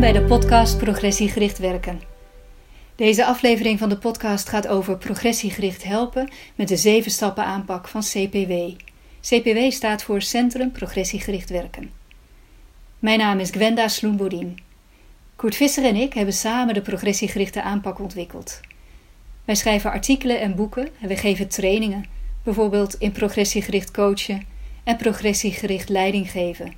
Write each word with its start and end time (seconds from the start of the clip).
Bij 0.00 0.12
de 0.12 0.22
podcast 0.22 0.78
Progressiegericht 0.78 1.58
Werken. 1.58 2.00
Deze 2.96 3.24
aflevering 3.24 3.78
van 3.78 3.88
de 3.88 3.98
podcast 3.98 4.48
gaat 4.48 4.68
over 4.68 4.98
progressiegericht 4.98 5.84
helpen 5.84 6.30
met 6.54 6.68
de 6.68 6.76
zeven 6.76 7.10
stappen 7.10 7.44
aanpak 7.44 7.88
van 7.88 8.00
CPW. 8.00 8.52
CPW 9.20 9.70
staat 9.70 10.02
voor 10.02 10.22
Centrum 10.22 10.72
Progressiegericht 10.72 11.50
Werken. 11.50 11.90
Mijn 12.98 13.18
naam 13.18 13.38
is 13.38 13.50
Gwenda 13.50 13.88
Sloenbodien. 13.88 14.58
Koert 15.36 15.56
Visser 15.56 15.84
en 15.84 15.96
ik 15.96 16.12
hebben 16.12 16.34
samen 16.34 16.74
de 16.74 16.82
progressiegerichte 16.82 17.62
aanpak 17.62 17.98
ontwikkeld. 17.98 18.60
Wij 19.44 19.54
schrijven 19.54 19.90
artikelen 19.90 20.40
en 20.40 20.54
boeken 20.54 20.88
en 21.00 21.08
we 21.08 21.16
geven 21.16 21.48
trainingen, 21.48 22.04
bijvoorbeeld 22.42 22.94
in 22.94 23.12
progressiegericht 23.12 23.90
coachen 23.90 24.42
en 24.84 24.96
progressiegericht 24.96 25.88
leiding 25.88 26.30
geven. 26.30 26.72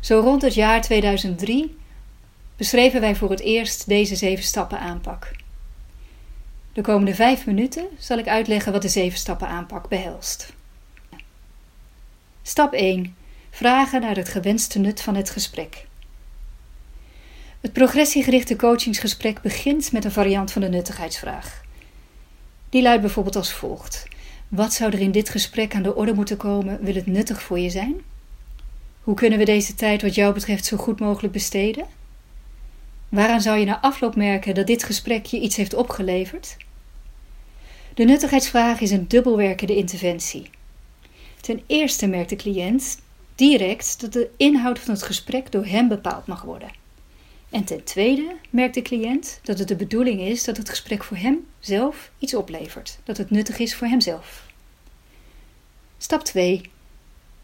Zo 0.00 0.20
rond 0.20 0.42
het 0.42 0.54
jaar 0.54 0.80
2003 0.80 1.78
beschreven 2.60 3.00
wij 3.00 3.16
voor 3.16 3.30
het 3.30 3.40
eerst 3.40 3.88
deze 3.88 4.16
zeven 4.16 4.44
stappen 4.44 4.78
aanpak. 4.78 5.30
De 6.72 6.80
komende 6.80 7.14
vijf 7.14 7.46
minuten 7.46 7.86
zal 7.98 8.18
ik 8.18 8.28
uitleggen 8.28 8.72
wat 8.72 8.82
de 8.82 8.88
zeven 8.88 9.18
stappen 9.18 9.48
aanpak 9.48 9.88
behelst. 9.88 10.52
Stap 12.42 12.72
1. 12.72 13.16
Vragen 13.50 14.00
naar 14.00 14.16
het 14.16 14.28
gewenste 14.28 14.78
nut 14.78 15.00
van 15.00 15.14
het 15.14 15.30
gesprek. 15.30 15.86
Het 17.60 17.72
progressiegerichte 17.72 18.56
coachingsgesprek 18.56 19.40
begint 19.42 19.92
met 19.92 20.04
een 20.04 20.12
variant 20.12 20.52
van 20.52 20.62
de 20.62 20.68
nuttigheidsvraag. 20.68 21.62
Die 22.68 22.82
luidt 22.82 23.02
bijvoorbeeld 23.02 23.36
als 23.36 23.52
volgt: 23.52 24.06
Wat 24.48 24.72
zou 24.72 24.92
er 24.92 25.00
in 25.00 25.12
dit 25.12 25.28
gesprek 25.28 25.74
aan 25.74 25.82
de 25.82 25.94
orde 25.94 26.14
moeten 26.14 26.36
komen? 26.36 26.78
Wil 26.80 26.94
het 26.94 27.06
nuttig 27.06 27.42
voor 27.42 27.58
je 27.58 27.70
zijn? 27.70 27.94
Hoe 29.02 29.14
kunnen 29.14 29.38
we 29.38 29.44
deze 29.44 29.74
tijd 29.74 30.02
wat 30.02 30.14
jou 30.14 30.34
betreft 30.34 30.64
zo 30.64 30.76
goed 30.76 31.00
mogelijk 31.00 31.32
besteden? 31.32 31.98
Waaraan 33.10 33.40
zou 33.40 33.58
je 33.58 33.64
na 33.64 33.80
afloop 33.80 34.16
merken 34.16 34.54
dat 34.54 34.66
dit 34.66 34.84
gesprek 34.84 35.26
je 35.26 35.40
iets 35.40 35.56
heeft 35.56 35.74
opgeleverd? 35.74 36.56
De 37.94 38.04
nuttigheidsvraag 38.04 38.80
is 38.80 38.90
een 38.90 39.08
dubbelwerkende 39.08 39.76
interventie. 39.76 40.50
Ten 41.40 41.62
eerste 41.66 42.06
merkt 42.06 42.28
de 42.30 42.36
cliënt 42.36 42.98
direct 43.34 44.00
dat 44.00 44.12
de 44.12 44.30
inhoud 44.36 44.78
van 44.78 44.94
het 44.94 45.02
gesprek 45.02 45.52
door 45.52 45.66
hem 45.66 45.88
bepaald 45.88 46.26
mag 46.26 46.42
worden. 46.42 46.70
En 47.50 47.64
ten 47.64 47.84
tweede 47.84 48.36
merkt 48.50 48.74
de 48.74 48.82
cliënt 48.82 49.40
dat 49.42 49.58
het 49.58 49.68
de 49.68 49.76
bedoeling 49.76 50.20
is 50.20 50.44
dat 50.44 50.56
het 50.56 50.68
gesprek 50.68 51.04
voor 51.04 51.16
hem 51.16 51.46
zelf 51.60 52.10
iets 52.18 52.34
oplevert, 52.34 52.98
dat 53.04 53.16
het 53.16 53.30
nuttig 53.30 53.58
is 53.58 53.74
voor 53.74 53.86
hemzelf. 53.86 54.46
Stap 55.98 56.24
2. 56.24 56.60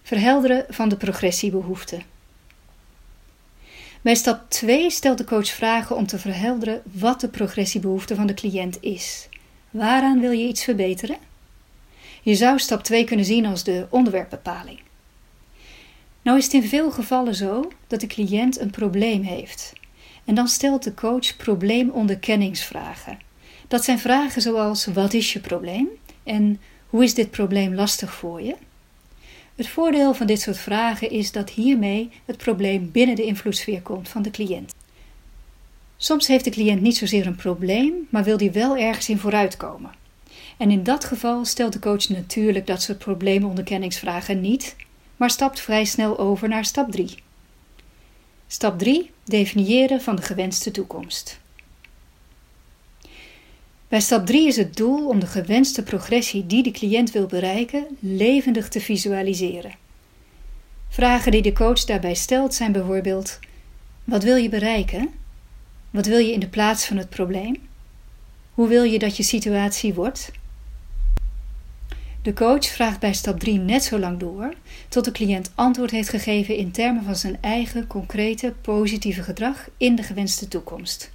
Verhelderen 0.03 0.65
van 0.69 0.89
de 0.89 0.97
progressiebehoeften. 0.97 2.03
Bij 4.07 4.15
stap 4.15 4.51
2 4.51 4.91
stelt 4.91 5.19
de 5.19 5.25
coach 5.25 5.49
vragen 5.49 5.97
om 5.97 6.07
te 6.07 6.19
verhelderen 6.19 6.83
wat 6.93 7.21
de 7.21 7.29
progressiebehoefte 7.29 8.15
van 8.15 8.27
de 8.27 8.35
cliënt 8.35 8.79
is. 8.81 9.29
Waaraan 9.71 10.21
wil 10.21 10.31
je 10.31 10.49
iets 10.49 10.65
verbeteren? 10.65 11.17
Je 12.23 12.35
zou 12.35 12.59
stap 12.59 12.83
2 12.83 13.05
kunnen 13.05 13.25
zien 13.25 13.47
als 13.47 13.65
de 13.65 13.87
onderwerpbepaling. 13.91 14.81
Nou 16.23 16.39
is 16.39 16.45
het 16.45 16.53
in 16.53 16.69
veel 16.69 16.91
gevallen 16.91 17.35
zo 17.35 17.73
dat 17.87 18.01
de 18.01 18.07
cliënt 18.07 18.61
een 18.61 18.71
probleem 18.71 19.23
heeft. 19.23 19.73
En 20.25 20.35
dan 20.35 20.49
stelt 20.49 20.83
de 20.83 20.95
coach 20.95 21.37
probleemonderkenningsvragen. 21.37 23.19
Dat 23.69 23.85
zijn 23.85 23.99
vragen 23.99 24.43
zoals: 24.43 24.85
wat 24.85 25.13
is 25.13 25.33
je 25.33 25.41
probleem? 25.41 25.89
En 26.23 26.61
hoe 26.87 27.05
is 27.05 27.15
dit 27.15 27.31
probleem 27.31 27.75
lastig 27.75 28.15
voor 28.15 28.43
je? 28.43 28.57
Het 29.57 29.69
voordeel 29.69 30.15
van 30.15 30.27
dit 30.27 30.41
soort 30.41 30.59
vragen 30.59 31.11
is 31.11 31.33
dat 31.33 31.51
hiermee 31.51 32.11
het 32.25 32.37
probleem 32.37 32.91
binnen 32.91 33.17
de 33.17 33.25
invloedssfeer 33.25 33.83
komt 33.83 34.09
van 34.09 34.23
de 34.23 34.31
cliënt. 34.31 34.75
Soms 35.97 36.27
heeft 36.27 36.45
de 36.45 36.51
cliënt 36.51 36.81
niet 36.81 36.97
zozeer 36.97 37.27
een 37.27 37.37
probleem, 37.37 37.93
maar 38.11 38.25
wil 38.25 38.37
die 38.37 38.51
wel 38.51 38.77
ergens 38.77 39.09
in 39.09 39.19
vooruitkomen. 39.19 39.91
En 40.57 40.71
in 40.71 40.83
dat 40.83 41.05
geval 41.05 41.45
stelt 41.45 41.73
de 41.73 41.79
coach 41.79 42.09
natuurlijk 42.09 42.67
dat 42.67 42.83
soort 42.83 42.99
probleemonderkenningsvragen 42.99 44.41
niet, 44.41 44.77
maar 45.17 45.31
stapt 45.31 45.61
vrij 45.61 45.85
snel 45.85 46.19
over 46.19 46.49
naar 46.49 46.65
stap 46.65 46.91
3. 46.91 47.15
Stap 48.47 48.79
3: 48.79 49.11
definiëren 49.25 50.01
van 50.01 50.17
de 50.17 50.23
gewenste 50.23 50.71
toekomst. 50.71 51.41
Bij 53.89 54.01
stap 54.01 54.27
3 54.27 54.47
is 54.47 54.57
het 54.57 54.77
doel 54.77 55.09
om 55.09 55.21
de 55.21 55.27
gewenste 55.27 55.83
progressie 55.83 56.47
die 56.47 56.63
de 56.63 56.71
cliënt 56.71 57.11
wil 57.13 57.27
bereiken 57.27 57.87
levendig 58.01 58.69
te 58.69 58.81
visualiseren. 58.81 59.75
Vragen 60.89 61.33
die 61.33 61.43
de 61.43 61.53
coach 61.53 61.85
daarbij 61.85 62.15
stelt 62.15 62.55
zijn 62.55 62.73
bijvoorbeeld: 62.73 63.39
wat 64.05 64.23
wil 64.23 64.37
je 64.37 64.49
bereiken? 64.49 65.09
Wat 65.91 66.07
wil 66.07 66.19
je 66.19 66.33
in 66.33 66.41
de 66.41 66.49
plaats 66.49 66.87
van 66.87 66.97
het 66.97 67.09
probleem? 67.09 67.57
Hoe 68.55 68.69
wil 68.69 68.83
je 68.83 68.99
dat 68.99 69.17
je 69.17 69.23
situatie 69.23 69.95
wordt? 69.95 70.31
De 72.23 72.33
coach 72.33 72.67
vraagt 72.67 73.01
bij 73.01 73.15
stap 73.15 73.41
3 73.41 73.59
net 73.59 73.85
zo 73.85 73.99
lang 73.99 74.19
door 74.19 74.55
tot 74.89 75.05
de 75.05 75.13
cliënt 75.13 75.51
antwoord 75.55 75.91
heeft 75.91 76.09
gegeven 76.09 76.57
in 76.57 76.71
termen 76.71 77.05
van 77.05 77.17
zijn 77.17 77.39
eigen 77.41 77.87
concrete 77.87 78.55
positieve 78.61 79.23
gedrag 79.23 79.69
in 79.77 79.95
de 79.95 80.03
gewenste 80.03 80.49
toekomst 80.49 81.11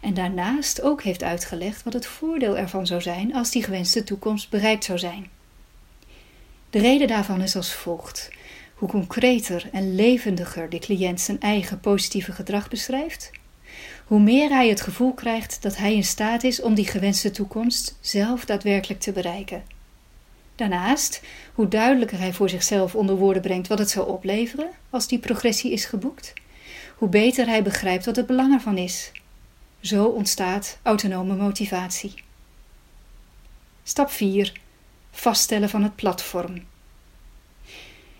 en 0.00 0.14
daarnaast 0.14 0.82
ook 0.82 1.02
heeft 1.02 1.22
uitgelegd 1.22 1.82
wat 1.82 1.92
het 1.92 2.06
voordeel 2.06 2.56
ervan 2.56 2.86
zou 2.86 3.00
zijn 3.00 3.34
als 3.34 3.50
die 3.50 3.62
gewenste 3.62 4.04
toekomst 4.04 4.50
bereikt 4.50 4.84
zou 4.84 4.98
zijn. 4.98 5.28
De 6.70 6.78
reden 6.78 7.08
daarvan 7.08 7.40
is 7.40 7.56
als 7.56 7.74
volgt: 7.74 8.30
hoe 8.74 8.88
concreter 8.88 9.68
en 9.72 9.94
levendiger 9.94 10.70
de 10.70 10.78
cliënt 10.78 11.20
zijn 11.20 11.40
eigen 11.40 11.80
positieve 11.80 12.32
gedrag 12.32 12.68
beschrijft, 12.68 13.30
hoe 14.06 14.20
meer 14.20 14.50
hij 14.50 14.68
het 14.68 14.80
gevoel 14.80 15.12
krijgt 15.12 15.62
dat 15.62 15.76
hij 15.76 15.94
in 15.94 16.04
staat 16.04 16.44
is 16.44 16.62
om 16.62 16.74
die 16.74 16.86
gewenste 16.86 17.30
toekomst 17.30 17.96
zelf 18.00 18.44
daadwerkelijk 18.44 19.00
te 19.00 19.12
bereiken. 19.12 19.62
Daarnaast, 20.54 21.22
hoe 21.54 21.68
duidelijker 21.68 22.18
hij 22.18 22.32
voor 22.32 22.48
zichzelf 22.48 22.94
onder 22.94 23.16
woorden 23.16 23.42
brengt 23.42 23.68
wat 23.68 23.78
het 23.78 23.90
zou 23.90 24.08
opleveren 24.08 24.70
als 24.90 25.08
die 25.08 25.18
progressie 25.18 25.72
is 25.72 25.84
geboekt, 25.84 26.32
hoe 26.96 27.08
beter 27.08 27.46
hij 27.46 27.62
begrijpt 27.62 28.04
wat 28.04 28.16
het 28.16 28.26
belang 28.26 28.52
ervan 28.52 28.78
is 28.78 29.12
zo 29.80 30.04
ontstaat 30.04 30.78
autonome 30.82 31.36
motivatie. 31.36 32.14
Stap 33.82 34.10
4. 34.10 34.52
Vaststellen 35.10 35.68
van 35.68 35.82
het 35.82 35.96
platform. 35.96 36.62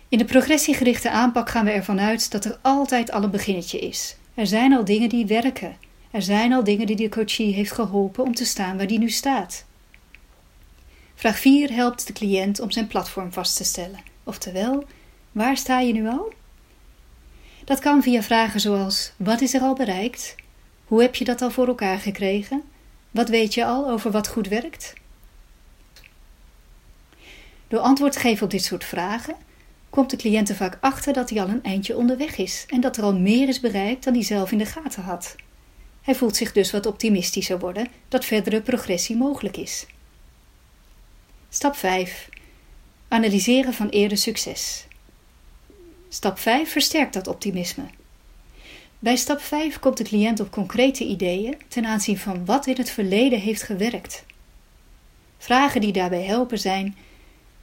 In 0.09 0.17
de 0.17 0.25
progressiegerichte 0.25 1.09
aanpak 1.09 1.49
gaan 1.49 1.65
we 1.65 1.71
ervan 1.71 1.99
uit 1.99 2.31
dat 2.31 2.45
er 2.45 2.59
altijd 2.61 3.11
al 3.11 3.23
een 3.23 3.31
beginnetje 3.31 3.79
is. 3.79 4.15
Er 4.33 4.47
zijn 4.47 4.73
al 4.73 4.85
dingen 4.85 5.09
die 5.09 5.25
werken. 5.25 5.77
Er 6.11 6.21
zijn 6.21 6.53
al 6.53 6.63
dingen 6.63 6.85
die 6.85 6.95
de 6.95 7.09
coachie 7.09 7.53
heeft 7.53 7.71
geholpen 7.71 8.23
om 8.23 8.33
te 8.33 8.45
staan 8.45 8.77
waar 8.77 8.87
die 8.87 8.99
nu 8.99 9.09
staat. 9.09 9.65
Vraag 11.15 11.39
4 11.39 11.71
helpt 11.71 12.07
de 12.07 12.13
cliënt 12.13 12.59
om 12.59 12.71
zijn 12.71 12.87
platform 12.87 13.33
vast 13.33 13.57
te 13.57 13.63
stellen. 13.63 13.99
Oftewel, 14.23 14.83
waar 15.31 15.57
sta 15.57 15.79
je 15.79 15.93
nu 15.93 16.07
al? 16.07 16.33
Dat 17.63 17.79
kan 17.79 18.03
via 18.03 18.21
vragen 18.21 18.59
zoals: 18.59 19.11
wat 19.17 19.41
is 19.41 19.53
er 19.53 19.61
al 19.61 19.73
bereikt? 19.73 20.35
Hoe 20.91 21.01
heb 21.01 21.15
je 21.15 21.23
dat 21.23 21.41
al 21.41 21.51
voor 21.51 21.67
elkaar 21.67 21.99
gekregen? 21.99 22.63
Wat 23.11 23.29
weet 23.29 23.53
je 23.53 23.65
al 23.65 23.89
over 23.89 24.11
wat 24.11 24.27
goed 24.27 24.47
werkt? 24.47 24.93
Door 27.67 27.79
antwoord 27.79 28.11
te 28.11 28.19
geven 28.19 28.43
op 28.43 28.51
dit 28.51 28.63
soort 28.63 28.83
vragen 28.83 29.35
komt 29.89 30.09
de 30.09 30.17
cliënt 30.17 30.49
er 30.49 30.55
vaak 30.55 30.77
achter 30.81 31.13
dat 31.13 31.29
hij 31.29 31.41
al 31.41 31.49
een 31.49 31.63
eindje 31.63 31.97
onderweg 31.97 32.37
is 32.37 32.65
en 32.67 32.81
dat 32.81 32.97
er 32.97 33.03
al 33.03 33.15
meer 33.15 33.47
is 33.47 33.59
bereikt 33.59 34.03
dan 34.03 34.13
hij 34.13 34.23
zelf 34.23 34.51
in 34.51 34.57
de 34.57 34.65
gaten 34.65 35.03
had. 35.03 35.35
Hij 36.01 36.15
voelt 36.15 36.35
zich 36.35 36.51
dus 36.51 36.71
wat 36.71 36.85
optimistischer 36.85 37.59
worden 37.59 37.87
dat 38.07 38.25
verdere 38.25 38.61
progressie 38.61 39.15
mogelijk 39.15 39.57
is. 39.57 39.85
Stap 41.49 41.75
5. 41.75 42.29
Analyseren 43.07 43.73
van 43.73 43.89
eerder 43.89 44.17
succes. 44.17 44.87
Stap 46.09 46.39
5 46.39 46.71
versterkt 46.71 47.13
dat 47.13 47.27
optimisme. 47.27 47.83
Bij 49.03 49.15
stap 49.15 49.41
5 49.41 49.79
komt 49.79 49.97
de 49.97 50.03
cliënt 50.03 50.39
op 50.39 50.51
concrete 50.51 51.03
ideeën 51.03 51.57
ten 51.67 51.85
aanzien 51.85 52.17
van 52.17 52.45
wat 52.45 52.67
in 52.67 52.75
het 52.77 52.89
verleden 52.89 53.39
heeft 53.39 53.63
gewerkt. 53.63 54.25
Vragen 55.37 55.81
die 55.81 55.91
daarbij 55.91 56.23
helpen 56.23 56.59
zijn: 56.59 56.95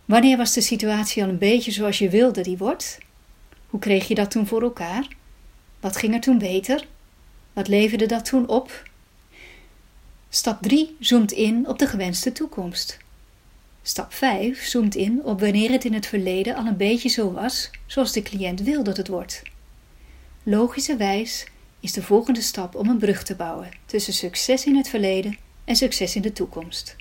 wanneer 0.04 0.36
was 0.36 0.52
de 0.52 0.60
situatie 0.60 1.22
al 1.22 1.28
een 1.28 1.38
beetje 1.38 1.70
zoals 1.70 1.98
je 1.98 2.08
wilde 2.08 2.42
die 2.42 2.58
wordt? 2.58 2.98
Hoe 3.66 3.80
kreeg 3.80 4.08
je 4.08 4.14
dat 4.14 4.30
toen 4.30 4.46
voor 4.46 4.62
elkaar? 4.62 5.08
Wat 5.80 5.96
ging 5.96 6.14
er 6.14 6.20
toen 6.20 6.38
beter? 6.38 6.86
Wat 7.52 7.68
leverde 7.68 8.06
dat 8.06 8.24
toen 8.24 8.48
op? 8.48 8.82
Stap 10.28 10.62
3 10.62 10.96
zoomt 11.00 11.32
in 11.32 11.68
op 11.68 11.78
de 11.78 11.86
gewenste 11.86 12.32
toekomst. 12.32 12.98
Stap 13.82 14.12
5 14.12 14.64
zoomt 14.64 14.94
in 14.94 15.24
op 15.24 15.40
wanneer 15.40 15.70
het 15.70 15.84
in 15.84 15.94
het 15.94 16.06
verleden 16.06 16.56
al 16.56 16.66
een 16.66 16.76
beetje 16.76 17.08
zo 17.08 17.32
was 17.32 17.70
zoals 17.86 18.12
de 18.12 18.22
cliënt 18.22 18.60
wil 18.60 18.82
dat 18.82 18.96
het 18.96 19.08
wordt. 19.08 19.42
Logischerwijs 20.50 21.46
is 21.80 21.92
de 21.92 22.02
volgende 22.02 22.40
stap 22.40 22.74
om 22.74 22.88
een 22.88 22.98
brug 22.98 23.22
te 23.22 23.34
bouwen 23.34 23.68
tussen 23.86 24.12
succes 24.12 24.64
in 24.64 24.76
het 24.76 24.88
verleden 24.88 25.36
en 25.64 25.76
succes 25.76 26.16
in 26.16 26.22
de 26.22 26.32
toekomst. 26.32 26.96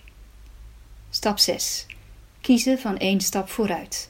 Stap 1.09 1.39
6. 1.39 1.85
Kiezen 2.41 2.79
van 2.79 2.97
één 2.97 3.21
stap 3.21 3.49
vooruit. 3.49 4.09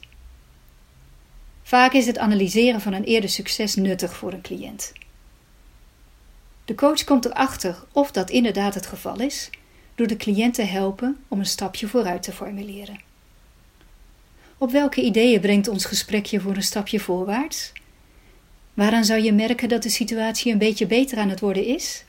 Vaak 1.62 1.92
is 1.92 2.06
het 2.06 2.18
analyseren 2.18 2.80
van 2.80 2.92
een 2.92 3.04
eerder 3.04 3.30
succes 3.30 3.74
nuttig 3.74 4.16
voor 4.16 4.32
een 4.32 4.42
cliënt. 4.42 4.92
De 6.64 6.74
coach 6.74 7.04
komt 7.04 7.24
erachter 7.24 7.84
of 7.92 8.10
dat 8.10 8.30
inderdaad 8.30 8.74
het 8.74 8.86
geval 8.86 9.20
is, 9.20 9.50
door 9.94 10.06
de 10.06 10.16
cliënt 10.16 10.54
te 10.54 10.62
helpen 10.62 11.24
om 11.28 11.38
een 11.38 11.46
stapje 11.46 11.88
vooruit 11.88 12.22
te 12.22 12.32
formuleren. 12.32 13.00
Op 14.58 14.70
welke 14.70 15.02
ideeën 15.02 15.40
brengt 15.40 15.68
ons 15.68 15.84
gesprekje 15.84 16.40
voor 16.40 16.56
een 16.56 16.62
stapje 16.62 17.00
voorwaarts? 17.00 17.72
Waaraan 18.78 19.04
zou 19.04 19.22
je 19.22 19.32
merken 19.32 19.68
dat 19.68 19.82
de 19.82 19.88
situatie 19.88 20.52
een 20.52 20.58
beetje 20.58 20.86
beter 20.86 21.18
aan 21.18 21.28
het 21.28 21.40
worden 21.40 21.64
is? 21.64 22.04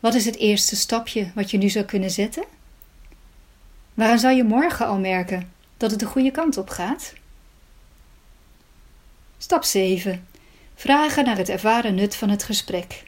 Wat 0.00 0.14
is 0.14 0.24
het 0.24 0.36
eerste 0.36 0.76
stapje 0.76 1.30
wat 1.34 1.50
je 1.50 1.58
nu 1.58 1.68
zou 1.68 1.84
kunnen 1.84 2.10
zetten? 2.10 2.44
Waaraan 3.94 4.18
zou 4.18 4.34
je 4.34 4.44
morgen 4.44 4.86
al 4.86 4.98
merken 4.98 5.52
dat 5.76 5.90
het 5.90 6.00
de 6.00 6.06
goede 6.06 6.30
kant 6.30 6.56
op 6.56 6.68
gaat? 6.68 7.12
Stap 9.38 9.64
7. 9.64 10.26
Vragen 10.74 11.24
naar 11.24 11.36
het 11.36 11.48
ervaren 11.48 11.94
nut 11.94 12.16
van 12.16 12.28
het 12.28 12.42
gesprek. 12.42 13.02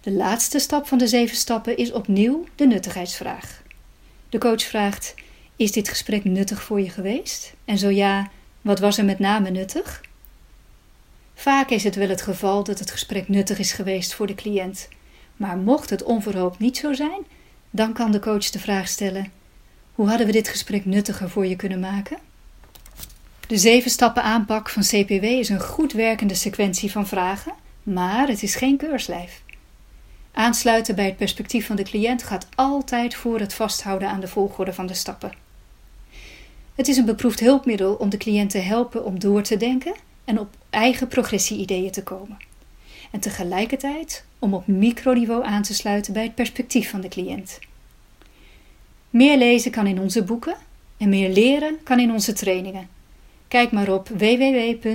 De 0.00 0.12
laatste 0.12 0.58
stap 0.58 0.86
van 0.86 0.98
de 0.98 1.06
zeven 1.06 1.36
stappen 1.36 1.76
is 1.76 1.92
opnieuw 1.92 2.44
de 2.54 2.66
nuttigheidsvraag. 2.66 3.62
De 4.28 4.38
coach 4.38 4.62
vraagt: 4.62 5.14
Is 5.56 5.72
dit 5.72 5.88
gesprek 5.88 6.24
nuttig 6.24 6.62
voor 6.62 6.80
je 6.80 6.90
geweest? 6.90 7.52
En 7.64 7.78
zo 7.78 7.88
ja, 7.88 8.30
wat 8.60 8.78
was 8.78 8.98
er 8.98 9.04
met 9.04 9.18
name 9.18 9.50
nuttig? 9.50 10.06
Vaak 11.38 11.70
is 11.70 11.84
het 11.84 11.94
wel 11.94 12.08
het 12.08 12.22
geval 12.22 12.64
dat 12.64 12.78
het 12.78 12.90
gesprek 12.90 13.28
nuttig 13.28 13.58
is 13.58 13.72
geweest 13.72 14.14
voor 14.14 14.26
de 14.26 14.34
cliënt. 14.34 14.88
Maar 15.36 15.56
mocht 15.56 15.90
het 15.90 16.02
onverhoopt 16.02 16.58
niet 16.58 16.76
zo 16.76 16.92
zijn, 16.92 17.22
dan 17.70 17.92
kan 17.92 18.12
de 18.12 18.18
coach 18.18 18.50
de 18.50 18.58
vraag 18.58 18.88
stellen: 18.88 19.32
Hoe 19.92 20.08
hadden 20.08 20.26
we 20.26 20.32
dit 20.32 20.48
gesprek 20.48 20.84
nuttiger 20.84 21.30
voor 21.30 21.46
je 21.46 21.56
kunnen 21.56 21.80
maken? 21.80 22.18
De 23.46 23.58
zeven 23.58 23.90
stappen 23.90 24.22
aanpak 24.22 24.68
van 24.68 24.82
CPW 24.82 25.24
is 25.24 25.48
een 25.48 25.60
goed 25.60 25.92
werkende 25.92 26.34
sequentie 26.34 26.92
van 26.92 27.06
vragen, 27.06 27.52
maar 27.82 28.28
het 28.28 28.42
is 28.42 28.54
geen 28.54 28.76
keurslijf. 28.76 29.42
Aansluiten 30.32 30.94
bij 30.94 31.06
het 31.06 31.16
perspectief 31.16 31.66
van 31.66 31.76
de 31.76 31.82
cliënt 31.82 32.22
gaat 32.22 32.46
altijd 32.54 33.14
voor 33.14 33.40
het 33.40 33.54
vasthouden 33.54 34.08
aan 34.08 34.20
de 34.20 34.28
volgorde 34.28 34.72
van 34.72 34.86
de 34.86 34.94
stappen. 34.94 35.32
Het 36.74 36.88
is 36.88 36.96
een 36.96 37.04
beproefd 37.04 37.40
hulpmiddel 37.40 37.94
om 37.94 38.08
de 38.08 38.16
cliënt 38.16 38.50
te 38.50 38.58
helpen 38.58 39.04
om 39.04 39.18
door 39.18 39.42
te 39.42 39.56
denken 39.56 40.06
en 40.28 40.38
op 40.40 40.56
eigen 40.70 41.08
progressie-ideeën 41.08 41.90
te 41.90 42.02
komen. 42.02 42.36
En 43.10 43.20
tegelijkertijd 43.20 44.24
om 44.38 44.54
op 44.54 44.66
microniveau 44.66 45.44
aan 45.44 45.62
te 45.62 45.74
sluiten 45.74 46.12
bij 46.12 46.22
het 46.22 46.34
perspectief 46.34 46.90
van 46.90 47.00
de 47.00 47.08
cliënt. 47.08 47.58
Meer 49.10 49.36
lezen 49.36 49.70
kan 49.70 49.86
in 49.86 50.00
onze 50.00 50.24
boeken 50.24 50.56
en 50.96 51.08
meer 51.08 51.28
leren 51.28 51.82
kan 51.82 52.00
in 52.00 52.12
onze 52.12 52.32
trainingen. 52.32 52.88
Kijk 53.48 53.72
maar 53.72 53.92
op 53.92 54.08
www.cpw.nu. 54.08 54.88